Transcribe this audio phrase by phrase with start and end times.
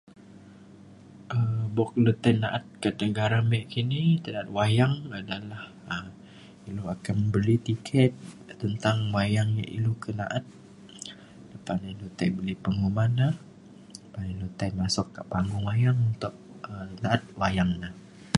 [1.35, 5.63] um buk le tai na’at ke tai negara me kini ke na’at wayang adalah
[6.69, 8.11] ilu akan beli tiket
[8.61, 10.45] tentang wayang yak ilu ke na’at
[11.51, 13.27] lepa ina ilu tai beli penguman na
[14.11, 16.33] pa ilu tai masuk kak panggung wayang untuk
[16.71, 17.89] um na’at wayang na